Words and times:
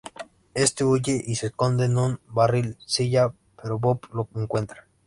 Éste 0.55 0.83
huye 0.83 1.23
y 1.27 1.35
se 1.35 1.45
esconde 1.45 1.85
en 1.85 1.95
un 1.95 2.19
barril-silla, 2.29 3.33
pero 3.61 3.77
Bob 3.77 4.01
lo 4.11 4.27
encuentra. 4.41 4.87